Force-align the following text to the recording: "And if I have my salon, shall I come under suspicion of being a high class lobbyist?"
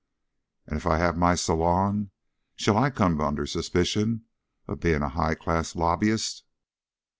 "And 0.65 0.77
if 0.77 0.87
I 0.87 0.97
have 0.97 1.15
my 1.15 1.35
salon, 1.35 2.09
shall 2.55 2.75
I 2.75 2.89
come 2.89 3.21
under 3.21 3.45
suspicion 3.45 4.25
of 4.67 4.79
being 4.79 5.03
a 5.03 5.09
high 5.09 5.35
class 5.35 5.75
lobbyist?" 5.75 6.43